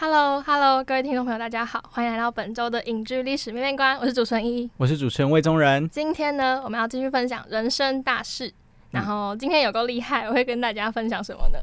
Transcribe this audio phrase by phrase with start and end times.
[0.00, 5.88] Hello，Hello，各位听众朋友，大家好，欢迎来到本周的影剧历史面面观，我是主持人一，我是主持人魏宗仁。
[5.90, 8.54] 今天呢，我们要继续分享人生大事，
[8.92, 11.58] 然后今天有够厉害，我会跟大家分享什么呢？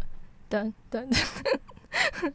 [0.49, 1.07] 噔噔。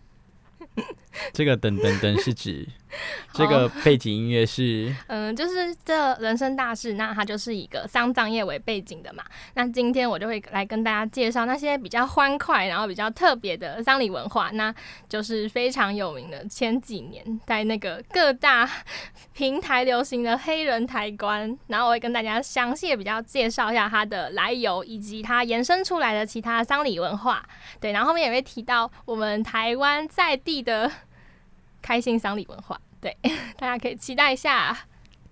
[1.35, 2.67] 这个噔噔噔是指
[3.33, 9.25] 这个背景音乐是嗯，就是这人生大事，那它就是一个丧葬业为背景的嘛。
[9.55, 14.75] 那今天我就会来跟大家介绍那些比较欢快，然后比较特别的丧礼文化，那
[15.09, 18.69] 就是非常有名的前几年在那个各大
[19.33, 27.45] 平台流行的黑人抬棺，然后我会跟大家详细的比较介绍一下它的来由，以及它延伸出来的其他丧礼文化。
[27.81, 30.91] 对，然后后面也会提到我们台湾在地的。
[31.83, 33.17] 开心丧礼文化，对，
[33.57, 34.77] 大家可以期待一下。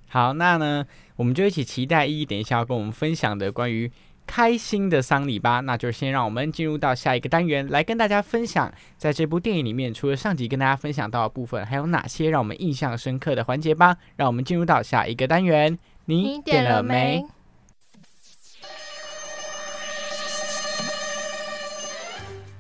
[0.08, 3.92] 好，那呢，我们就一起期待一等一下要跟我们分享的关于
[4.27, 5.60] 开心的丧礼吧。
[5.60, 13.98] 那就先让我们进入到下一个单元，来跟大家分享，在这部电影里面，除了上集跟大家分享到的部分，还有哪些让我们印象深刻的环节吧。
[14.16, 17.22] 让我们进入到下一个单元，你点了没？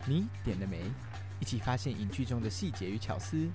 [0.06, 0.78] 你点了没？
[1.48, 3.48] 一起发现影剧中的细节与巧思。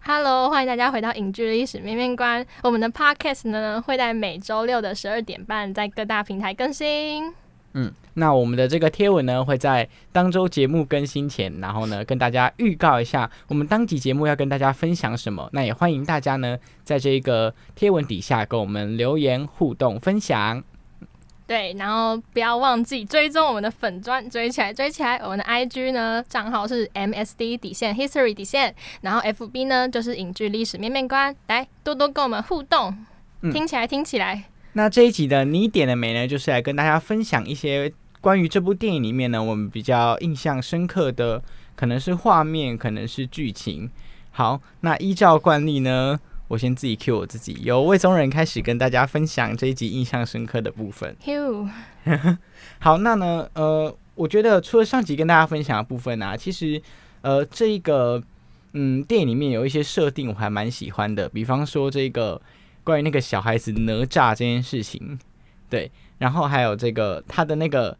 [0.00, 2.44] Hello，欢迎大家回到影剧历史面面观。
[2.64, 7.32] 我们的 Podcast 呢会在每周六的十二点半在各大平台更新。
[7.74, 15.48] 嗯，那我们的这个贴文呢，会在当周节目更新前，然后呢，跟大家预告一下我们当集节目要跟大家分享什么。
[15.52, 20.62] 那也欢迎大家呢，在这个贴文底下跟我们留言互动分享。
[21.46, 25.16] 对，然后不要忘记追踪我们的粉砖，追起来，追起来。
[25.18, 32.96] 我们的 IG 呢账号是 MSD 底线 History 底线，然后 FB 呢就是影剧历史面面观，来多多跟我们互动，
[33.52, 34.44] 听起来，听起来。
[34.76, 36.26] 那这一集的你点了没呢？
[36.26, 41.40] 就是来跟大家分享一些关于这部电影里面呢，我们比较印象深刻的，
[41.76, 43.88] 可能是画面，可能是剧情。
[44.32, 46.18] 好，那依照惯例呢，
[46.48, 51.16] 我先自己 Q 我自己，由魏宗仁开始跟大家分享这一集印象深刻的部分。
[51.20, 51.68] Q，
[52.80, 56.82] 好，那呢，呃，我觉得除了上集跟大家分享的部分啊，其实，
[57.20, 58.20] 呃，这一个，
[58.72, 62.42] 嗯，电影里面有一些设定我还蛮喜欢的，比方说这个。
[62.84, 65.18] 关于那个小孩子哪吒这件事情，
[65.70, 67.96] 对，然后还有这个他的那个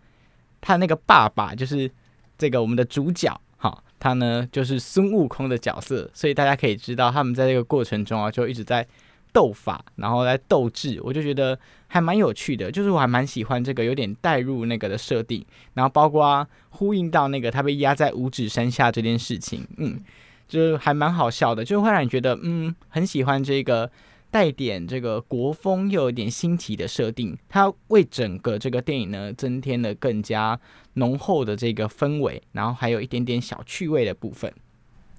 [0.60, 1.90] 他那个爸爸，就是
[2.36, 8.86] 这个我们的主角，哈，他呢就是孙悟空的角色，所以大家可以知道他们在这个过程中啊，就一直在
[9.32, 11.58] 斗法，然后来斗智，我就觉得
[11.88, 19.98] 还蛮有趣的，就是我还蛮喜欢这个有点带入那个的设定，然后包括呼应到那个他被压在五指山下这件事情，嗯，
[20.46, 23.90] 就是还蛮好笑的，就会让你觉得嗯很喜欢这个。
[24.34, 30.58] 带点这个国风又有点新奇的设定，它为整个这个电影呢增添了更加
[30.94, 34.52] 浓厚的这个氛围，然后还有一点点小趣味的部分。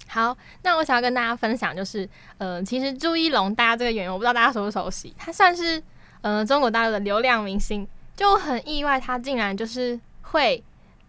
[0.09, 2.09] 好，那我想要跟大家分享，就是
[2.39, 5.81] 呃，其实朱一龙大家这个演员，我不知道大家熟不熟悉，他算是
[6.19, 7.87] 呃中国大陆的流量明星，
[8.17, 10.61] 就很意外，他竟然就是会。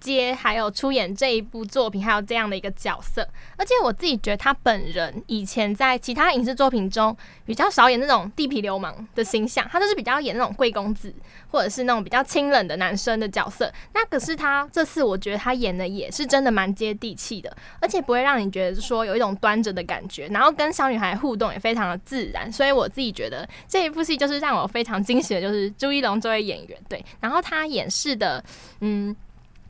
[0.06, 3.26] 接还有出演这一部作品，还有这样的一个角色，
[3.56, 7.14] 而且我自己觉得他本人以前在其他影视作品中
[7.44, 11.12] 比较少演那种地痞流氓的形象，他都是比较演那种贵公子
[11.50, 13.73] 或者是那种比较清冷的男生的角色。
[13.94, 22.50] 那可是他这次我觉得他演的也是真的蛮接地气的，而且不会让你觉得说有一种端着的感觉，然后跟小女孩互动也非常的自然。
[22.52, 28.43] 所以我自己觉得这一部戏就是让我非常惊喜的，就是朱一龙这位演员对，然后他演示的
[28.81, 29.17] 嗯。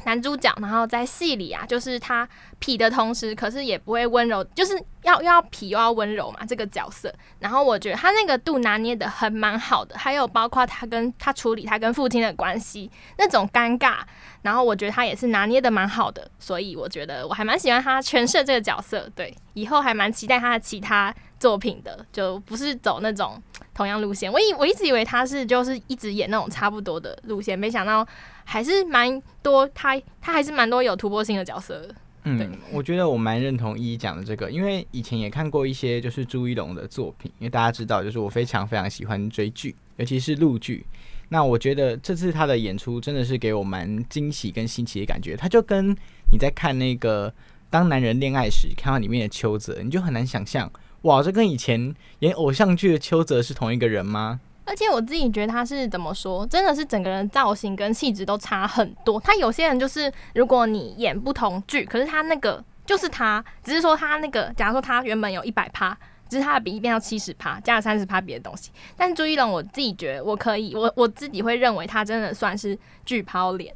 [0.05, 2.29] 男主角，然后在戏里啊，就是他
[2.61, 7.13] 痞的同时，可是也不会温柔，就是要要痞又要温柔嘛，这个角色。
[7.41, 12.89] 然后我觉得他那个度拿捏的很蛮好的，还有包括他跟他处理他跟父亲的关系
[13.19, 13.97] 那种尴尬，
[14.43, 19.11] 然后我觉得他也是拿捏的蛮好的，所以我觉得我还蛮喜欢他诠释这个角色。
[19.17, 23.43] 对，以后还蛮期待他的其他作品的，就不是走那种
[23.75, 24.31] 同样路线。
[24.31, 28.07] 我以我一直以为他是就是一直演那种差不多的路线，没想到。
[28.47, 31.87] 还是蛮多，他他还是蛮多有突破性的角色。
[32.23, 40.87] 嗯，我觉得我蛮认同一一讲的这个，因为以前也看过一些就是朱一龙的作品，因为大家知道，就是我非常非常喜欢追剧，尤其是陆剧。
[41.29, 45.37] 那我觉得这次他的演出真的是给我蛮惊喜跟新奇的感觉。
[45.37, 45.91] 他就跟
[46.31, 47.29] 你在看那个
[47.69, 50.71] 《当男人恋爱时》看到里面的邱泽，你就很难想象，
[51.03, 54.41] 哇，这跟以前演偶像剧的邱泽是同一个人吗？
[54.67, 59.19] 而且我自己觉得他是怎么说，真的是整个人造型跟气质都差很多。
[59.21, 65.97] 他有些人就是，如果你演不同剧，可是他那个就是他，只是说他那个，假如说他原本有一百趴，
[66.29, 68.73] 只是他的比例变到七十趴，加了三十趴别的东西。
[68.97, 73.73] 但朱一龙，我自己觉得我可以，我我自己会认为他真的算是巨抛脸。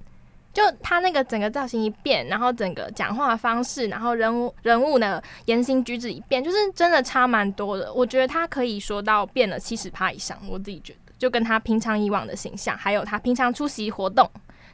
[0.52, 7.92] 就他那个整个造型一变，然后整个讲话方式，然后人物人物的言行举止一变，就是真的差蛮多的。
[7.92, 14.28] 我觉得他可以说到变了七十趴以上，我自己觉得，就跟他平常以往的形象，还有他平常出席活动，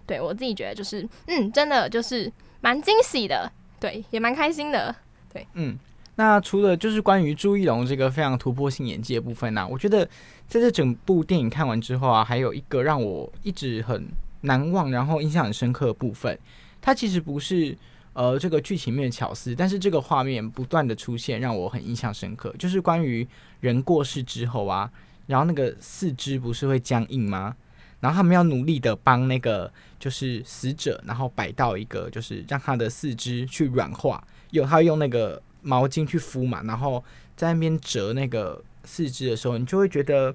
[0.07, 2.33] 对我自己觉得就是，嗯，真的就是
[2.63, 4.95] 蛮惊喜的，对，也蛮开心的，
[5.31, 5.79] 对，嗯。
[6.15, 10.03] 那除了就是关于朱一龙这个非常突破性演技的部分呢，我觉得
[10.49, 14.09] 在这整部电影看完之后啊，还有一个让我一直很。
[14.47, 16.39] 难忘，然后印象很深刻的部分，
[16.81, 17.77] 它其实不是
[18.13, 23.27] 呃这个剧情面的巧思，但是这个画面不断的出现让我很印象深刻，就是关于
[23.61, 24.91] 人过世之后啊，
[25.27, 27.55] 然后那个四肢不是会僵硬吗？
[28.01, 37.03] 然后他们要努力的帮那个就是死者，然后摆到一个就是让他的四肢去软化，有他用那个毛巾去敷嘛，然后
[37.37, 40.35] 在那边折那个四肢的时候，你就会觉得。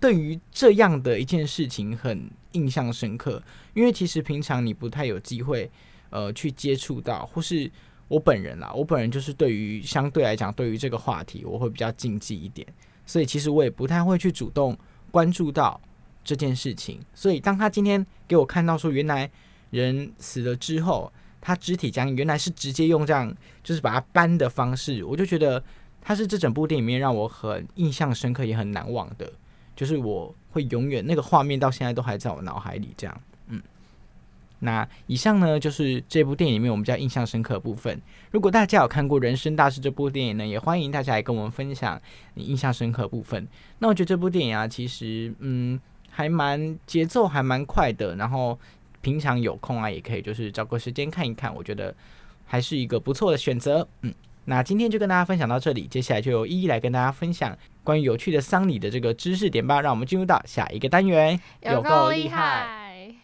[0.00, 3.40] 对于这样的一件事情很印象深刻，
[3.72, 5.70] 因为其实平常你不太有机会，
[6.10, 7.70] 呃，去接触到，或是
[8.08, 12.66] 我本人啦，我本人就是对于相对来讲，对于这个话题我会比较禁忌一点，
[13.06, 14.76] 所以其实我也不太会去主动
[15.12, 15.80] 关注到
[16.24, 16.98] 这件事情。
[17.14, 19.30] 所以当他今天给我看到说，原来
[19.70, 23.32] 人死了之后，他肢体僵硬，原来是直接用这样
[23.62, 25.62] 就是把它搬的方式，我就觉得
[26.00, 29.30] 他是这整部电影里面让我很印象深刻也很难忘的。
[29.76, 33.62] 就是我会永远那个画面到现在都还在我脑海里，这样，嗯。
[34.58, 38.02] 那以上呢就是这部电影里面我们比较印象深刻的部分。
[38.32, 42.00] 如果大家有看过《人生大事》这部电影呢，也欢迎大家来跟我们分享
[42.34, 43.46] 你印象深刻部分。
[43.78, 45.78] 那我觉得这部电影啊，其实嗯
[46.10, 48.58] 还蛮节奏还蛮快的，然后
[49.00, 51.94] 平常有空啊也可以就是找个时间看一看，我觉得
[52.44, 54.12] 还是一个不错的选择，嗯。
[54.50, 57.54] 那今天就跟大家分享到这里，接下来就由一一来跟大家分享
[57.84, 59.82] 关于有趣的丧礼的这个知识点吧。
[59.82, 63.14] 让我们进入到下一个单元，有够厉害！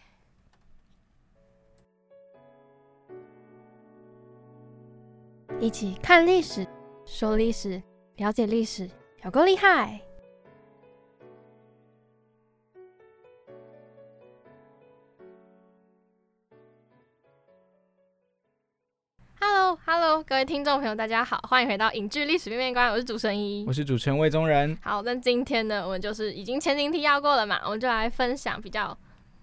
[5.59, 6.67] 一起看历史，
[7.07, 7.81] 说历史，
[8.17, 8.87] 了解历史，
[9.23, 9.99] 有够厉害
[20.27, 24.75] 各位听众朋友，大家好，欢迎回到影剧历史面面观，我是主持人一，我是主持人魏宗仁。
[24.81, 28.97] 好，那今天呢，我们就是已经前情提要过了嘛，我们就来分享比较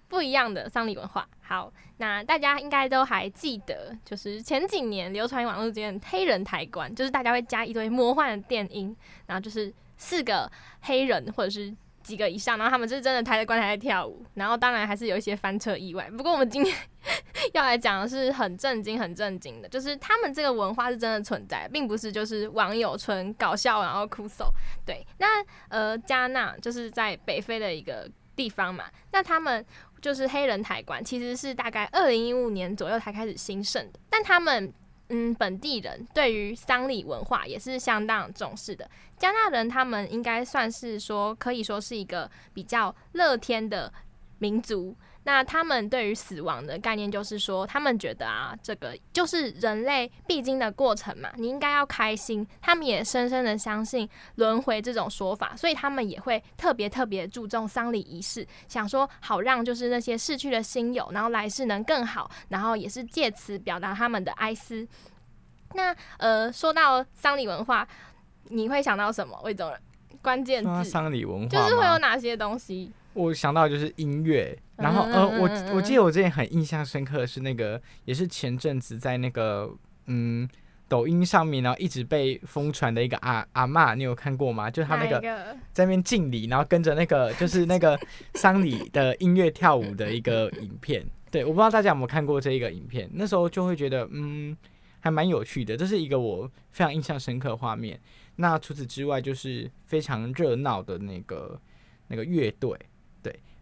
[0.09, 1.25] 不一样的丧礼文化。
[1.39, 8.93] 好，那大家应该都还记得，就是前几年流传网络间黑人抬棺，就是大家会加一堆魔幻的电音，
[9.27, 11.73] 然后就是四个黑人或者是。
[12.03, 16.09] 几个以上，然后他们就是真的抬着棺材在跳舞，然后当然还是有一些翻车意外。
[16.11, 16.75] 不过我们今天
[17.53, 24.53] 要来讲的是很震惊、很震惊的，就是他们这个文化是真的存在，并不是就是网友纯搞笑然后哭手。
[24.85, 29.65] 对，那呃加纳就是在北非的一个地方嘛，那他们
[30.01, 34.73] 就是黑人抬棺，其实是大概二零一五年左右才开始兴盛的，但他们。
[35.13, 38.89] 嗯，本地人对于丧礼文化也是相当重视的。
[39.15, 43.93] 加纳人他们应该算是说，可以说是一个比较乐天的
[44.39, 44.95] 民族。
[45.25, 52.45] 那他们对于死亡的概念，就是说，他们觉得啊，这个就是人类必经的过程嘛，你应该要开心。
[52.61, 64.87] 他们也深深的相信轮回这种说法，所以他们也会特别特别注重丧礼仪式，想说好让就是那些逝去的亲友，然后来世能更好，然后也是借此表达他们的哀思。
[65.75, 67.87] 那呃，说到丧礼文化，
[68.49, 69.39] 你会想到什么？
[69.43, 69.73] 魏总，
[70.21, 72.91] 关键字丧礼文化就是会有哪些东西？
[73.13, 79.71] 我想到就是音乐，然后嗯呃，我我记得我之前很印象深刻的是那个，也是前阵子在那个
[80.07, 80.47] 嗯
[80.87, 84.69] 抖音上面，然后一直被疯传的一个阿阿嬷，你有看过吗？
[84.69, 85.19] 就是他那个
[85.71, 87.99] 在那边敬礼，然后跟着那个就是那个
[88.35, 91.05] 丧礼的音乐跳舞的一个影片。
[91.31, 94.55] 对，我不知道大家有没有看过这一个影片，那时候就会觉得嗯
[94.99, 97.99] 还蛮有趣的，这是一个我非常印象深刻的画面。
[98.35, 101.59] 那除此之外，就是非常热闹的那个
[102.07, 102.79] 那个乐队，对，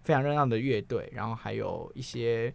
[0.03, 2.53] 非常热闹的乐队，然后还有一些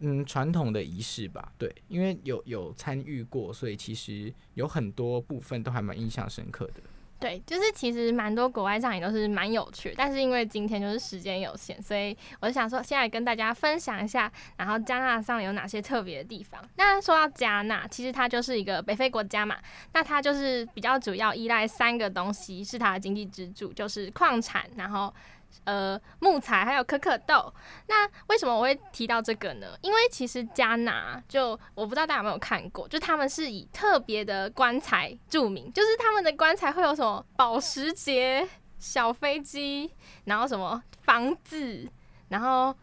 [0.00, 6.82] 嗯传统的仪式吧，对，因为有有参与过，所以其实有很多部分都还蛮印象深刻的。
[7.18, 16.62] 对，就是其实蛮多国外上也都是蛮有趣，但是因为今天就是时间有限，所以我想说，现在跟大家分享一下，然后加纳上有哪些特别的地方。
[16.76, 19.56] 那说到加纳，其实它就是一个北非国家嘛，
[19.94, 25.10] 那它就是比较主要依赖三个东西是它的经济支柱，就是矿产，然后。
[25.64, 27.52] 呃，木材还有可可豆。
[27.88, 29.76] 那为什么我会提到这个呢？
[29.82, 38.48] 因为其实加纳就我不知道大家有没有看过，就他们是以特别的棺材著名，就是他们的棺材会有什么保时捷、
[38.78, 39.90] 小飞机，
[40.24, 41.88] 然后什么房子，
[42.28, 42.74] 然后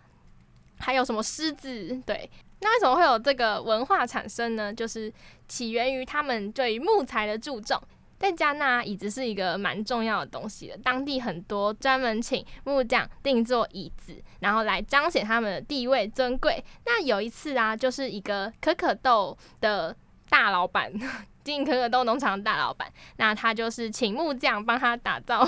[0.79, 2.01] 还有什么狮子。
[2.05, 4.73] 对，那为什么会有这个文化产生呢？
[4.73, 5.11] 就是
[5.47, 7.81] 起源于他们对于木材的注重。
[8.23, 10.77] 在加纳，椅子是一个蛮重要的东西的。
[10.77, 16.63] 当地很多专门请木匠定做椅子，然后来彰显他们的地位尊贵。
[16.85, 19.93] 那有一次啊，就是一个可可豆的
[20.29, 20.89] 大老板，
[21.43, 25.45] 经营可可豆农场的大老板，那他就是请木匠帮他打造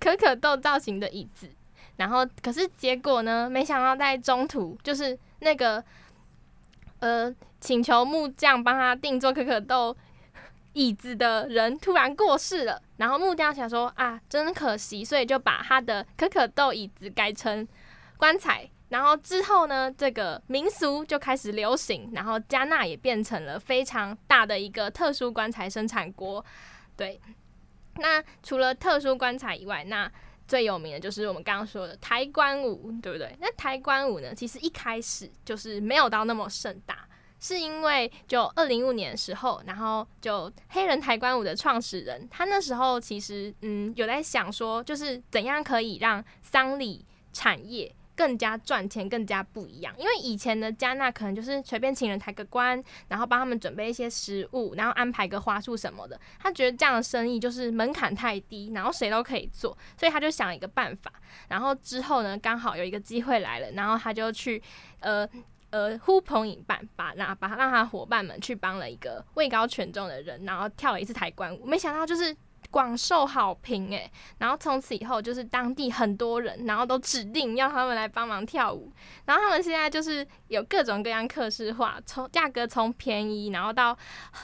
[0.00, 1.48] 可可豆造型的椅子。
[1.94, 3.48] 然后，可是结果呢？
[3.48, 5.82] 没想到在中途，就是那个
[6.98, 9.96] 呃，请求木匠帮他定做可可豆。
[10.76, 17.66] 椅子的人突然过世了，然后木匠想说啊，真可惜，所以就把他的可可豆椅子改成
[18.18, 18.68] 棺材。
[18.90, 26.44] 然后之后呢，这个民俗就开始流行，然后加纳也变成了非常大的一个特殊棺材生产国。
[26.94, 27.18] 对，
[27.96, 30.12] 那除了特殊棺材以外，那
[30.46, 33.34] 最有名的就是我们刚刚说的抬棺舞，对不对？
[33.40, 37.08] 那抬棺舞呢，其实一开始就是没有到那么盛大。
[37.38, 49.94] 是因为就二零一五年的时候，然后就黑人抬棺舞的创始人，他那时候其实嗯有在想说，就是怎样可以让丧礼产业更加赚钱、更加不一样。
[49.98, 56.18] 因为以前的加纳可能就是随便请人抬个棺，然后帮他们准备一些食物，然后安排个花束什么的。
[56.40, 61.12] 他觉得这样的生意就是门槛太低，然后谁都可以做，所以他就想了一个办法。
[61.48, 64.62] 然后之后呢，刚好有一个机会来了，然后他就去
[65.00, 65.28] 呃。
[65.70, 72.34] 呃，呼朋引伴，把那把让他伙伴们去帮了一个位高权重的人，然后跳了一次抬棺舞，没想到就是
[72.76, 74.10] 广受好评诶。
[74.36, 78.92] 然后从此以后，就是当地很多人，然后都指定要他们来帮忙跳舞。
[79.24, 83.96] 然后他们现在就是有各种各样客制化，从价格从便宜，然后到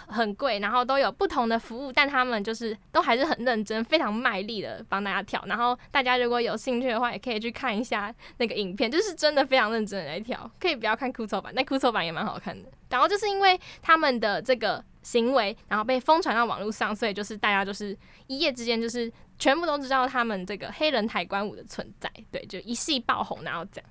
[0.07, 5.45] 很贵，然后都有不同的服务，但他们就是都还是很认真，非常卖力的帮大家跳。
[5.47, 10.51] 然后大家如果有兴趣的话，也可以去看一下那个影片，就是真的非常认真的来跳。
[10.59, 12.71] 可以不要看酷丑版，那酷丑版也蛮好看的。
[12.89, 23.91] 然后就是因为他们的这个行为，然后被疯传到网络上，所以就是大家就是一夜之间就是全部都知道他们这个黑人抬棺舞的存在，对，就一系爆红，然后这样。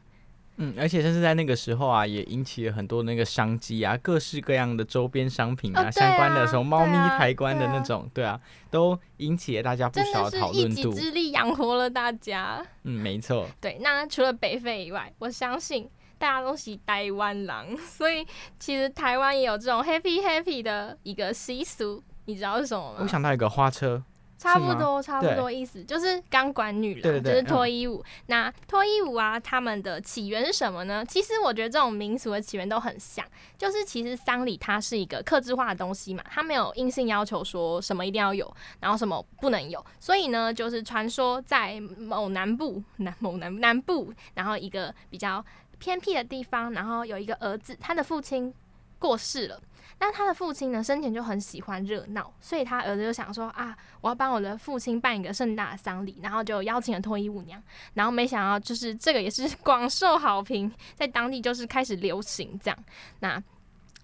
[0.58, 8.40] 嗯，而且甚至在那个时候啊，也引起了很多那个商机啊，各式各样的周边商品啊，哦啊相关的什么猫咪抬棺的那种，对啊，
[8.70, 10.94] 都引起了大家不少讨论度。
[10.94, 12.64] 己之力养活了大家。
[12.84, 13.48] 嗯，没错。
[13.60, 15.90] 对，那除了北非以外，我相信
[16.22, 18.24] 大家都喜台湾狼， 所以
[18.60, 23.00] 其实台湾也有这种 happy happy 的一个习俗，你知道是什么吗？
[23.02, 24.04] 我想到一个花车，
[24.38, 28.04] 差不多，差不多意思就是钢管女郎，就是脱衣舞。
[28.28, 31.04] 那脱衣舞啊，他们的起源是什么呢？
[31.06, 33.26] 其实我觉得这种民俗的起源都很像，
[33.58, 39.84] 就是其实丧礼它是一个克制化的东西嘛，它没有硬性要求说什么一定要有，然后什么不能有。
[40.00, 45.44] 所以呢，就是传说在某南部、南某南南部，然后一个比较
[45.82, 48.54] 偏僻的地方，然后有一个儿子，他的父亲
[49.00, 49.60] 过世了。
[50.00, 57.62] 那他的父亲呢，生前就很喜欢热闹，所以他儿子就想说啊，我要帮我的父亲办一个盛大的丧礼，然后就邀请了脱衣舞娘，
[57.96, 62.78] 然后没想到就是这个也是 广受好评，在当地就是开始流行这样。
[63.20, 63.42] 那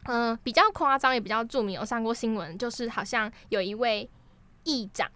[0.05, 4.10] 嗯、比较夸张也比较著名，有上过新闻，就是好像有一位
[4.63, 5.10] 议长。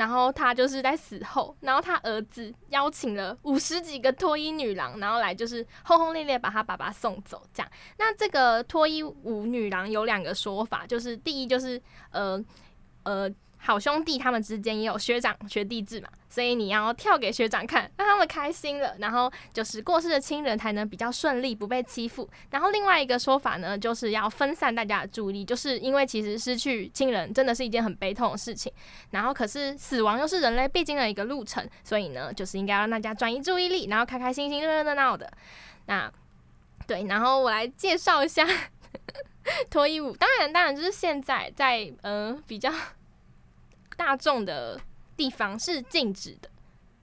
[0.00, 7.70] 然后他就是在死后，然后他儿子邀请了五十几个脱衣女郎，然后来就是轰轰烈烈把他爸爸送走，这样。
[7.98, 11.78] 那这个脱衣舞女郎有两个说法，就是第一就是
[12.12, 12.42] 呃
[13.02, 13.30] 呃
[13.62, 22.28] 好兄弟他们之间也有学长学弟制嘛，所以你要跳给学长看，让他们开心了，然后就是过世的亲人才能比较顺利，不被欺负。
[22.50, 28.72] 然后另外一个说法呢，就是要分散大家的注意力，就是因为其实失去亲人真的是一件很悲痛的事情。
[29.10, 35.30] 然后可是死亡又是人类必经的一个路程，所以呢，就是应该让大家转移注意力，然后开开心心、热热闹闹的。
[35.84, 36.10] 那
[36.86, 38.46] 对，然后我来介绍一下
[39.68, 40.16] 脱衣舞。
[40.16, 42.72] 当然，当然就是现在在呃比较。
[44.00, 44.80] 大众的
[45.14, 46.48] 地方是禁止的，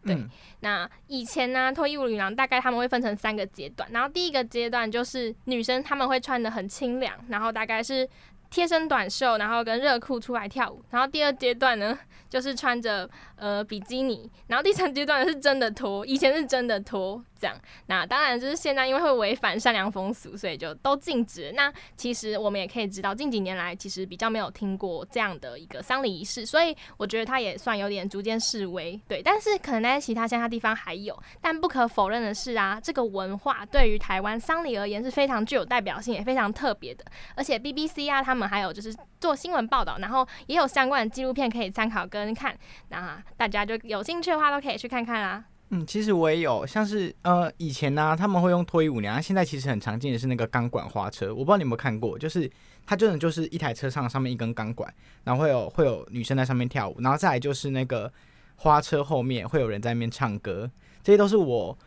[0.03, 0.17] 对。
[0.61, 8.09] 那以前呢，脱衣舞女郎大概他们会分成三个阶段，然后第一个阶段就是女生他们会穿的很清凉，然后大概是
[8.49, 10.83] 贴身短袖，然后跟热裤出来跳舞。
[10.89, 11.95] 然后第二阶段呢，
[12.27, 17.23] 就是穿着呃比基尼，然后第三阶段是真的脱，以前是真的脱。
[17.39, 21.51] 这样，那当然就是现在，因为会违反善良风俗，所以就都禁止。
[21.51, 28.99] 那其实我们也可以知道，近几年来其实比较没有听过这样的一个丧礼仪式，所以我觉得它也算有点逐渐式微。
[29.07, 37.05] 对，但是可能在其他乡下地方还有，但不可否认的是啊，这个文化对于台湾丧礼而言是非常具有代表性，也非常特别的。
[37.35, 42.57] 而且 BBC 啊，他们还有就是做新闻报道，然后也有相关的纪录片可以参考跟看。
[42.89, 45.43] 那大家就有兴趣的话，都可以去看看啦。
[45.69, 52.49] 嗯，其实我也有，像是呃以前呢，他们会用脱衣舞娘，现在其实很常见的是那个钢管花车，我不知道你有没有看过，就是
[52.85, 54.93] 它真的就是一台车上上面一根钢管，
[55.25, 58.09] 然后会有会有女生在上面跳舞，然后再来就是那个
[58.55, 60.71] 花车后面会有人在那边唱歌，
[61.03, 61.77] 这些都是我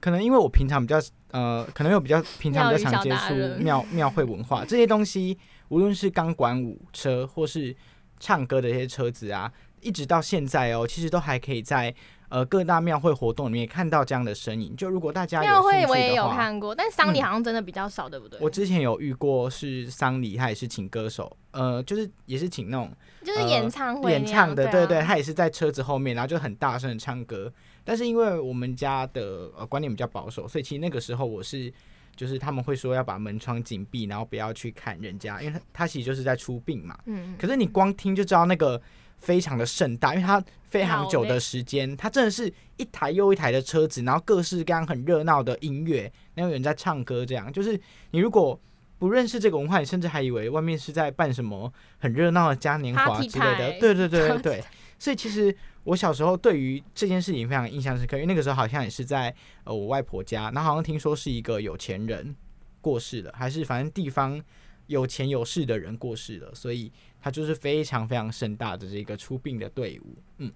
[0.00, 5.38] 可能因为我平常比较呃，可能有比较平常比较常接触庙庙会文化这些东西，
[5.70, 7.74] 无论是钢管舞车或是
[8.20, 9.50] 唱歌的一些车子啊，
[9.80, 11.92] 一直到现在哦，其实都还可以在。
[12.30, 18.38] 呃，各大庙会活动里面看到这样的身影，就如果大家庙会我也有看过，但丧礼好像真的比较少，对不对？
[18.40, 22.88] 我之前有遇过是丧礼，他也是请歌手，呃，就是也是请那种
[23.24, 27.52] 就是演唱会演唱的，对对，他也是在车子后面，然后就很大声的唱歌。
[27.82, 31.72] 但是因为我们家的呃观念比较保守，所以其实那个时候我是
[32.20, 36.98] 就是他们会说要把门窗紧闭，然后不要去看人家，因为他他其实就是在出殡嘛。
[37.06, 37.34] 嗯。
[37.38, 38.80] 可是你光听就知道那个。
[39.20, 47.78] 非常的盛大，因为它非常久的时间，它真的是一台又一台的车子，然后各式各样很热闹的音乐，然后有人在唱歌，这样就是
[48.12, 48.58] 你如果
[48.98, 53.78] 不认识这个文化，你甚至还以为外面是在办什么很热闹的嘉年华之类的。
[53.78, 54.64] 对对对对对。
[55.00, 59.34] 所以其实我小时候对于这件事情非常印象深刻，因为那个时候好像也是在
[59.64, 62.36] 呃我外婆家，然后好像听说是一个有钱人
[62.80, 64.40] 过世了，还是反正地方
[64.86, 66.92] 有钱有势的人过世了，所以。
[67.22, 70.50] 他就是非常非常盛大的这个出殡的队伍，嗯，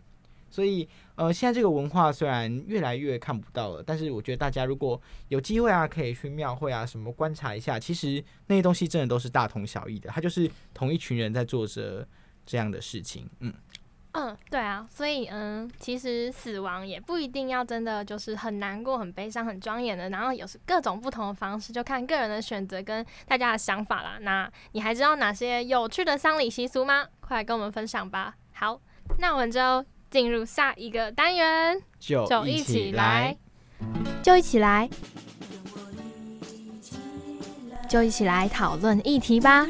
[0.48, 12.08] 所以呃，现在这个文化虽然越来越看不到了，但是我觉得大家如果有机会啊，可以去庙会啊什么观察一下，其实那些东西真的都是大同小异的，它就是同一群人在做着
[12.46, 13.52] 这样的事情，嗯。
[14.16, 24.18] 嗯，对啊，所以嗯，其实死亡也不一定要真的就是很难过、很悲伤、很庄严的，然后有各种不同的方式，就看个人的选择跟大家的想法啦。
[24.20, 27.06] 那你还知道哪些有趣的丧礼习俗吗？
[27.18, 28.36] 快来跟我们分享吧。
[28.52, 28.80] 好，
[29.18, 33.36] 那我们就进入下一个单元，就一起来，
[34.22, 34.88] 就一起来，
[37.88, 39.66] 就一起来讨论议题吧。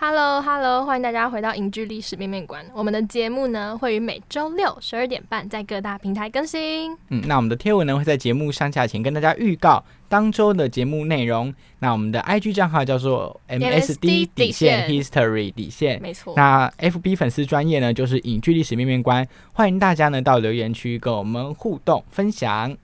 [0.00, 2.64] Hello，Hello，欢迎大家回到影剧历史面面馆。
[2.72, 6.96] 我们的节目呢，会于每周六十二点半在各大平台更新。
[7.08, 11.52] 嗯，那我们的贴文呢，会在节目上架前跟大家预告当周的节目内容。
[11.80, 16.32] 那我们的 IG 账号叫做 MSD 底线 History 底线，没错。
[16.36, 22.76] 那 FB 粉丝专业呢，就是影剧历史面面观，欢迎大家呢到留言区跟我们互动分享。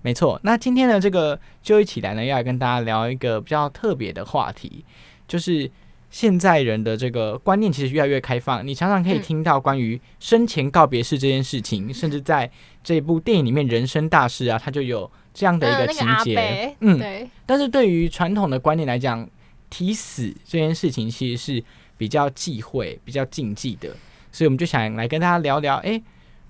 [0.00, 4.84] 没错，那今天的这个就一起来呢，要来跟大家聊一个比较特别的话题，
[5.26, 5.68] 就是。
[6.16, 12.50] 现在人的这个观念其实越来越开放，你常常可以听到关于生前告别式这件事情，甚至在
[12.82, 16.74] 这部电影里面，人生大事啊，它就有这样的一个情节。
[16.80, 17.28] 嗯，对。
[17.44, 19.28] 但是对于传统的观念来讲，
[19.68, 21.62] 提死这件事情其实是
[21.98, 23.94] 比较忌讳、比较禁忌的，
[24.32, 26.02] 所以我们就想来跟大家聊聊，哎，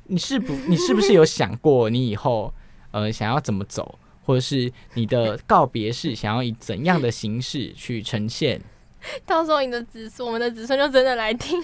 [0.05, 2.55] 你是不， 你是不是有想过你以后
[2.92, 8.61] 呃想要怎么走，或者是你的告别式想要以怎样的形式去呈现？
[9.27, 11.62] 到时候你的子孙，我们的子孙就真的来听，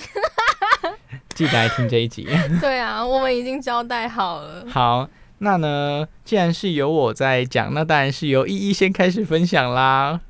[1.35, 2.29] 记得来听这一集。
[2.61, 4.65] 对啊，我们已经交代好了。
[4.71, 10.21] 好，那呢，既然是由我在讲，那当然是由依依先开始分享啦。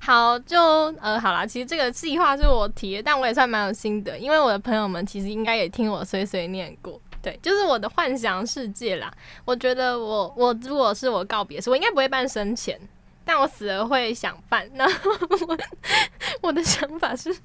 [0.00, 0.58] 好，就
[1.00, 6.98] 呃，好啦，其实这个计划是我提的，但我也算蛮有心得，因为我的朋友们其实应该也听我碎碎念过。
[7.20, 9.12] 对，就是我的幻想世界啦。
[9.44, 12.80] 我觉得我我如果是我告别式，我应该不会办生前，
[13.28, 14.66] 但我死了会想办。
[14.72, 15.58] 那我
[16.48, 17.36] 我的想法是，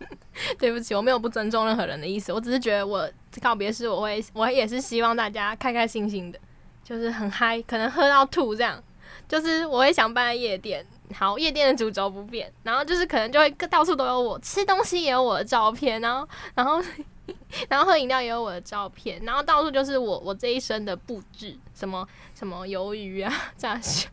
[0.58, 3.06] 对不起，我没有不尊重任何人的意思，我只是觉得我
[3.42, 6.38] 告别式我会我也是希望大家开开心心的，
[6.82, 8.82] 就是很嗨，可能喝到吐这样。
[9.28, 16.80] 就是我会想办夜店，好，夜店的主轴不变，然后就是可能就会到处都有我吃东西也有我的照片，然后然后
[17.68, 24.08] 然后喝饮料也有我的照片，然后到处就是我我这一生的布置，什么什么鱿鱼啊炸虾，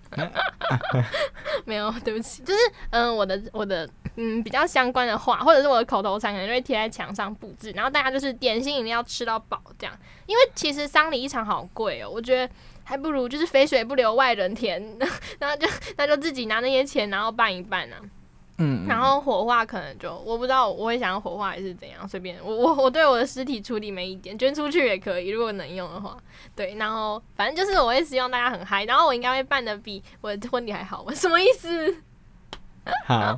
[1.65, 2.59] 没有，对不起，就是
[2.91, 12.53] 嗯我的我的嗯比较相关的话，或者是我的口头禅，可能就会贴在墙上布置，然后大家就是点心饮料吃到饱这样，因为其实丧礼一场好贵哦，我觉得。
[12.85, 14.77] 还不如就是肥水不流外人田，
[15.39, 17.95] 然后就那就自己拿那些钱，然后办一办啊。
[18.63, 26.17] 嗯，然后火化可能就我不知道，我会想要火化还是怎样，随便我我我对我的尸体处理没意见，捐出去也可以，如果能用的话。
[26.55, 31.05] 对，然后反正就是我会希望大家很嗨，然后我应该会办的比我的婚礼还好。
[31.11, 31.95] 什么意思？
[33.05, 33.37] 好，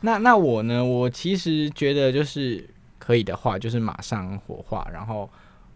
[0.00, 0.84] 那 那我呢？
[0.84, 2.68] 我其实觉得就是
[2.98, 5.28] 可以的话，就是马上火化，然后。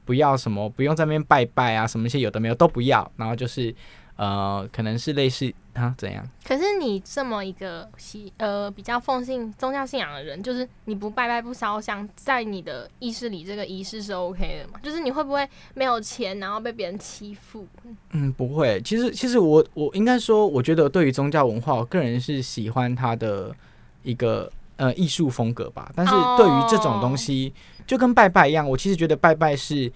[0.07, 3.11] 不要什么，不用在那边拜拜啊，什么一些有的没有都不要。
[3.17, 3.75] 然后就是，
[4.17, 6.25] 呃，可能是类似啊怎样？
[6.47, 14.79] 可是你这么一个喜呃比较奉信宗教信仰的人，就是你不拜拜不烧香，在你的意识里这个仪式是 OK 的嘛？
[14.83, 17.67] 就是你会不会没有钱，然后被别人欺负？
[18.11, 18.81] 嗯，不会。
[18.83, 23.55] 其实其实我我应该说，我觉得对于宗教文化，我个人是喜欢它的
[24.03, 25.91] 一个呃艺术风格吧。
[25.97, 27.53] 但是对于这种东西。
[27.87, 29.93] 就跟拜拜一样，我其实觉得拜拜是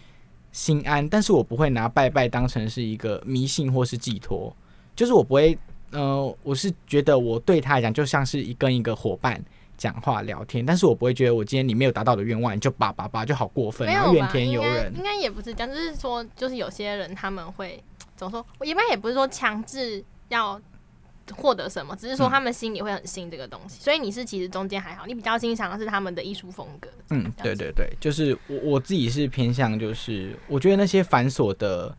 [0.52, 4.54] 心安，但是我不会拿拜拜当成是一个迷信或是寄托，
[4.96, 5.56] 就是我不会，
[5.90, 9.42] 呃，我是觉得我对他来讲就像是一跟一个伙伴
[9.76, 17.82] 讲话聊天，但是我不会觉得我今天你没有达到的愿望你就叭叭叭就好过分，然后怨天尤人，应该也不是这样，就是说，就是有些人他们会
[18.16, 20.60] 怎么说，我一般也不是说强制要。
[21.34, 21.94] 获得什么？
[21.96, 26.88] 只是说他们心里会很信这个东西，所以你是其实中间还好，你比较欣赏的是他们的艺术风格。
[27.10, 31.96] 嗯，对对对，就是我我自己是偏向，就是我觉得那些繁琐的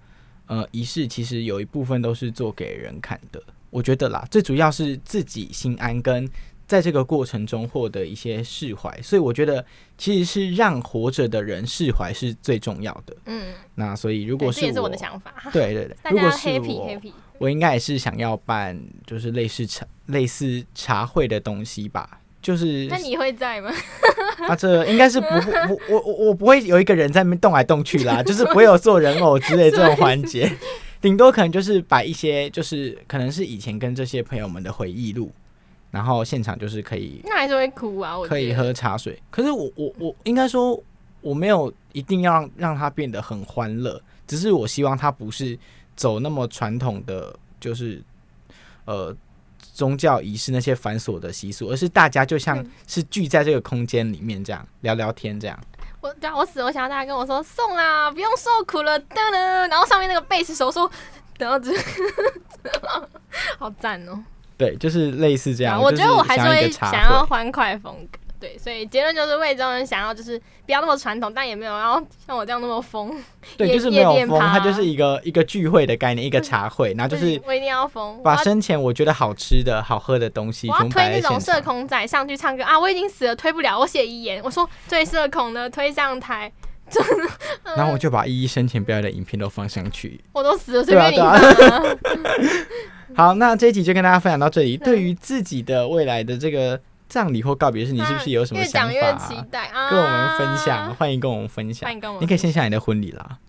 [0.47, 3.41] 呃仪式，其实有一部分都是做给人看的。
[3.69, 6.27] 我觉得啦，最主要是自己心安，跟
[6.65, 8.99] 在这个过程中获得一些释怀。
[9.01, 9.63] 所以我觉得
[9.97, 13.15] 其实是让活着的人释怀是最重要的。
[13.25, 16.99] 嗯，那所以如果是我的想法，对对对， 如果是我。
[17.39, 22.19] 我应该也是想要办，就是类似茶类似茶会的东西吧。
[22.41, 23.69] 就是那你会在吗？
[24.47, 30.49] 啊，这应该是不不我我我不会有一个人在那边动来动去啦， 就是不会有做人偶之类这种环节，
[31.01, 35.29] 顶多可能就是摆一些，就是可能是以前跟这些朋友们的回忆录，
[35.91, 39.21] 然后现场就是可以，那还是会哭啊，可以喝茶水。
[39.29, 40.81] 可是我我我应该说
[41.19, 45.59] 我没有一定要让让它变得很欢乐，只是我希望它不是。
[45.99, 48.01] 走那么传统的，就是
[48.85, 49.13] 呃
[49.73, 55.59] 宗教仪式那些繁琐的习俗，而是大家就像是聚在这个空间里面这样聊聊天这样。
[55.99, 59.69] 我对啊，我死，我想要大家跟我说送啦，不用受苦了，噔噔。
[59.69, 60.89] 然后上面那个贝斯手说，
[61.37, 61.69] 然后这，
[63.59, 64.23] 好赞哦。
[64.57, 65.81] 对，就是类似这样。
[65.81, 68.18] 我觉得我还是会想要欢快风格。
[68.39, 73.13] 对，所以结论就是魏忠人想要就是不要那么传统，但也没有要像我这样那么疯。
[73.57, 82.79] 对，就是没有疯，它就是一个一个聚会的概念，一个茶会，然后就是 我一定要疯，把生前我觉得好吃的好喝的东西，我要推那种社恐仔上去唱歌啊！
[82.79, 86.49] 我已经死了，推不了，我写遗言，我说最社恐的推上台，
[87.75, 90.23] 然后我就把依依生前表演的影片都放上去。
[90.31, 91.19] 我都死了，随便你。
[93.15, 94.77] 好，那这一集就跟大家分享到这里。
[94.77, 96.79] 对于自己的未来的这个。
[97.09, 98.93] 葬礼或告别式，你是不是有什么想法？
[99.89, 101.89] 跟我们分享，欢迎跟我们分享。
[102.21, 103.39] 你可以先想你的婚礼啦，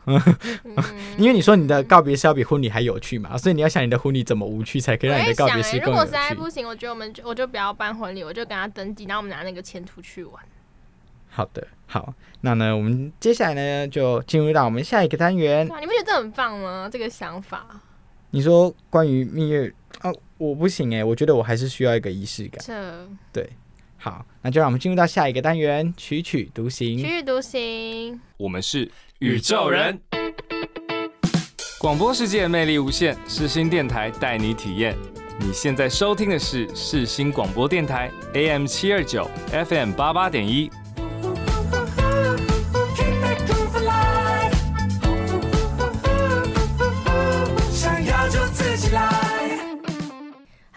[1.19, 5.91] 因为你说你的告别式要比婚礼还有趣嘛，所以你要想你的婚礼怎么无趣，才可以让你的告别式更有趣。
[5.91, 10.43] 如果实在不行，我觉得我们就我就不要办婚礼，我就跟他登记，然后我们拿那个钱出去玩。
[11.29, 15.69] 好的，好，那呢，我们接下来呢就进入到我们下一个单元。
[15.69, 16.89] 哇，你不觉得这很棒吗？
[16.91, 17.67] 这个想法？
[18.31, 19.73] 你说关于蜜月？
[20.41, 22.65] 哦，我不行哎，我觉得我还是需要一个仪式感。
[22.65, 23.51] 这对，
[23.99, 26.99] 好，那就让我们进入到下一个单元——曲曲独行。
[26.99, 30.01] 曲曲独行，我们是宇宙人。
[31.79, 34.97] 广播世界魅力无限，世新电台带你体验。
[35.39, 40.71] 你现在收听的是世新广播电台，AM 七二九，FM 八八点一。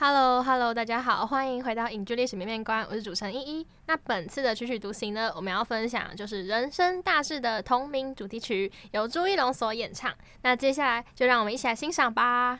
[0.05, 3.65] Hello，Hello，大家好，欢迎回到影剧历史面面观，我是主持人依依。
[3.85, 10.13] 那本次的曲曲独行呢，我们要分享就是《人生大事》的同名主题曲，由朱一龙所演唱。
[10.41, 12.59] 那接下来就让我们一起来欣赏吧。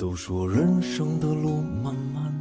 [0.00, 2.32] 都说人生的路漫漫，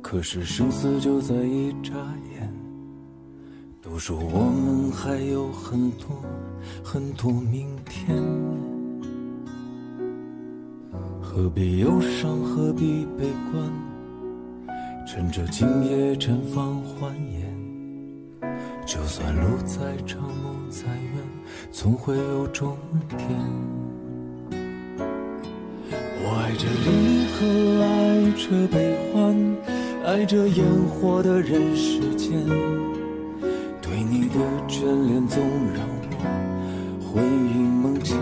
[0.00, 1.92] 可是生死就在一眨
[2.36, 2.54] 眼。
[3.82, 6.22] 都说我们还有很多
[6.84, 8.16] 很多明天，
[11.20, 13.68] 何必忧伤，何必悲观？
[15.08, 18.40] 趁着今夜绽放欢颜，
[18.86, 21.24] 就算路再长梦再远，
[21.72, 22.76] 总会有终
[23.18, 23.79] 点。
[26.50, 27.46] 爱着离合，
[27.80, 29.56] 爱着悲欢，
[30.04, 32.44] 爱着烟火的人世间。
[33.80, 34.34] 对你的
[34.66, 35.40] 眷恋总
[35.72, 38.18] 让我魂萦梦牵。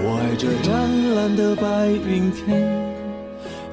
[0.00, 2.66] 我爱着湛蓝的白云天，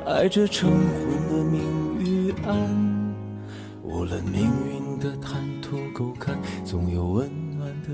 [0.06, 1.62] 爱着晨昏的明
[2.02, 2.54] 与暗。
[3.82, 7.94] 无论命运的坦途沟坎，总有温暖的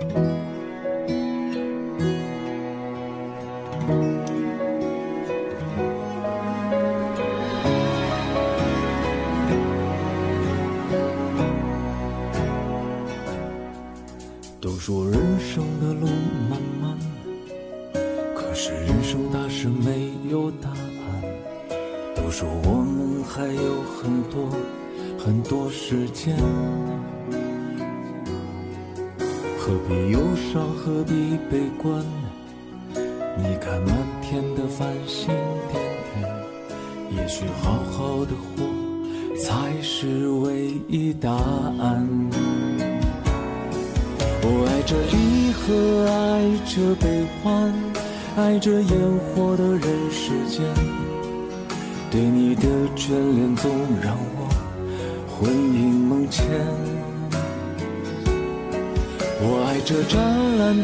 [0.00, 0.08] 夜。
[0.14, 0.37] 都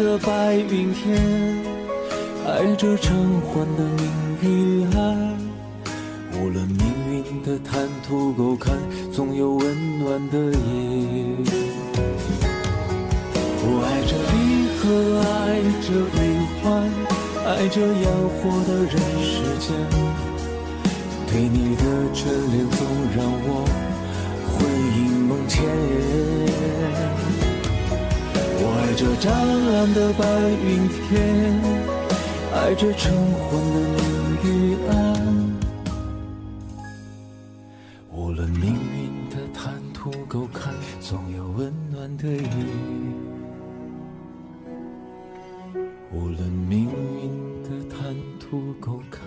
[0.04, 1.16] 的白云天，
[2.46, 4.04] 爱着晨昏的明
[4.42, 5.34] 与暗。
[6.34, 8.76] 无论命运的坦途沟坎，
[9.10, 10.58] 总有温暖的夜。
[13.66, 14.34] 我爱着离
[14.76, 14.84] 合，
[15.24, 15.32] 爱
[15.80, 16.16] 着悲
[16.60, 16.62] 欢，
[17.46, 18.92] 爱着烟火的人
[19.24, 19.72] 世间。
[21.28, 22.78] 对你的眷恋总
[23.16, 23.64] 让我
[24.52, 24.54] 魂
[24.98, 25.64] 萦梦牵。
[28.94, 29.26] 我爱着湛
[29.72, 30.24] 蓝的白
[30.64, 31.10] 云天，
[32.54, 33.98] 爱着晨昏的明
[34.44, 34.46] 与
[34.88, 34.94] 暗。
[38.12, 42.48] 无论命运的坦途沟坎，总有温暖的夜。
[46.12, 49.23] 无论命运的坦途沟坎，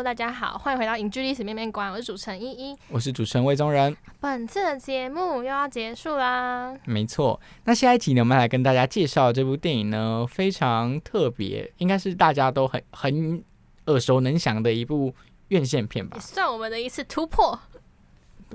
[0.00, 2.74] Hello 大家好，欢迎回到影剧历史面面观，我是主持人依依。
[2.88, 3.94] 我是主持人魏宗仁。
[4.18, 13.44] 本次的节目又要结束啦，没错，那下一集呢，我们来跟大家介绍这部电影呢，非常特别，应该是大家都很很
[13.88, 15.14] 耳熟能详的一部
[15.48, 16.22] 院线片吧也？
[16.22, 17.60] 算我们的一次突破，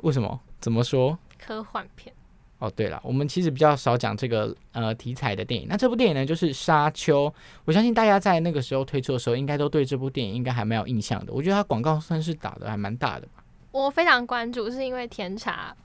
[0.02, 0.40] 为什么？
[0.60, 1.16] 怎么说？
[1.38, 2.12] 科幻片。
[2.60, 5.68] 哦，对了，我们其实比较少讲这个呃题材的电影。
[5.70, 7.30] 那这部电影呢，就是《沙丘》。
[7.66, 11.34] 我相信大家在那个时候推出的时候，应该都对这部电影应该还蛮有印象的。
[11.34, 13.44] 我觉得它广告算是打的还蛮大的吧。
[13.72, 15.76] 我非常关注，是因为甜茶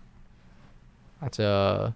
[1.19, 1.93] 啊，这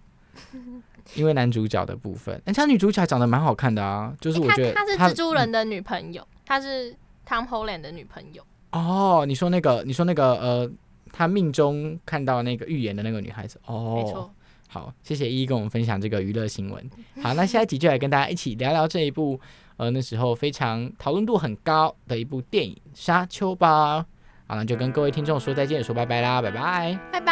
[1.14, 6.92] 因为男主角的部分，而且他女主角长得蛮好看的啊，就是我觉得她是蜘蛛人的女朋友，她是
[7.24, 8.42] Tom Holland 的女朋友。
[8.72, 10.70] 哦，你说那个，你说那个呃，
[11.12, 14.34] 他命中看到那个预言的那个女孩子哦，没错，
[14.74, 16.90] 好，谢谢依依跟我们分享这个娱乐新闻。
[17.22, 19.38] 好，那下一集就来跟大家一起聊聊这一部
[19.76, 24.04] 呃那时候非常讨论度很高的一部电影《沙丘》吧。
[24.48, 26.98] 好，那就跟各位听众说再见，说拜拜啦，拜拜。
[27.12, 27.23] 拜拜。